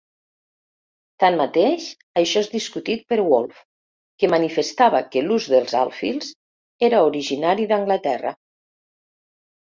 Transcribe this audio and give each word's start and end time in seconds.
Tanmateix, 1.23 1.83
això 2.21 2.41
és 2.45 2.47
discutit 2.53 3.03
per 3.11 3.17
Woolf, 3.27 3.59
que 4.23 4.29
manifestava 4.35 5.01
que 5.15 5.23
l'ús 5.25 5.45
dels 5.55 5.75
alfils 5.81 6.31
era 6.89 7.03
originari 7.11 7.69
d'Anglaterra. 7.73 8.33